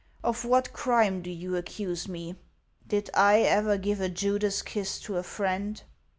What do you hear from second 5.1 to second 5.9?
a friend